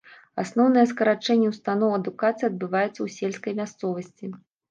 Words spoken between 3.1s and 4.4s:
сельскай мясцовасці.